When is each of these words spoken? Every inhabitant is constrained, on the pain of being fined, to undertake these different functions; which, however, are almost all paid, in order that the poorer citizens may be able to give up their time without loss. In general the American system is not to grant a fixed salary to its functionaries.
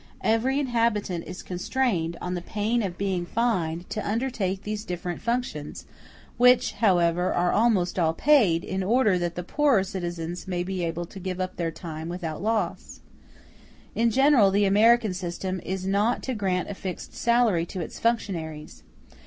Every 0.23 0.59
inhabitant 0.59 1.25
is 1.27 1.43
constrained, 1.43 2.17
on 2.19 2.33
the 2.33 2.41
pain 2.41 2.81
of 2.81 2.97
being 2.97 3.23
fined, 3.23 3.87
to 3.91 4.03
undertake 4.03 4.63
these 4.63 4.83
different 4.83 5.21
functions; 5.21 5.85
which, 6.37 6.71
however, 6.71 7.31
are 7.31 7.51
almost 7.51 7.99
all 7.99 8.15
paid, 8.15 8.63
in 8.63 8.81
order 8.81 9.19
that 9.19 9.35
the 9.35 9.43
poorer 9.43 9.83
citizens 9.83 10.47
may 10.47 10.63
be 10.63 10.83
able 10.83 11.05
to 11.05 11.19
give 11.19 11.39
up 11.39 11.55
their 11.55 11.69
time 11.69 12.09
without 12.09 12.41
loss. 12.41 13.01
In 13.93 14.09
general 14.09 14.49
the 14.49 14.65
American 14.65 15.13
system 15.13 15.61
is 15.63 15.85
not 15.85 16.23
to 16.23 16.33
grant 16.33 16.67
a 16.67 16.73
fixed 16.73 17.13
salary 17.13 17.67
to 17.67 17.79
its 17.79 17.99
functionaries. 17.99 18.81